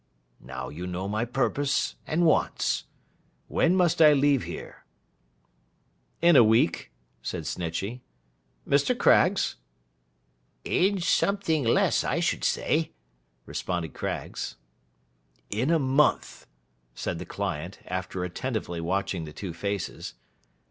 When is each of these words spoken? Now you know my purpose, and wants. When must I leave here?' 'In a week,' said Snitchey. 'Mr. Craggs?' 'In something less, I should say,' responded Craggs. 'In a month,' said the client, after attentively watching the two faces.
Now 0.39 0.69
you 0.69 0.87
know 0.87 1.07
my 1.07 1.25
purpose, 1.25 1.93
and 2.07 2.25
wants. 2.25 2.85
When 3.47 3.75
must 3.75 4.01
I 4.01 4.13
leave 4.13 4.45
here?' 4.45 4.83
'In 6.23 6.35
a 6.35 6.43
week,' 6.43 6.91
said 7.21 7.43
Snitchey. 7.45 8.01
'Mr. 8.67 8.97
Craggs?' 8.97 9.57
'In 10.63 11.01
something 11.01 11.63
less, 11.63 12.03
I 12.03 12.19
should 12.19 12.43
say,' 12.43 12.93
responded 13.45 13.93
Craggs. 13.93 14.55
'In 15.51 15.69
a 15.69 15.77
month,' 15.77 16.47
said 16.95 17.19
the 17.19 17.23
client, 17.27 17.77
after 17.85 18.23
attentively 18.23 18.81
watching 18.81 19.25
the 19.25 19.33
two 19.33 19.53
faces. 19.53 20.15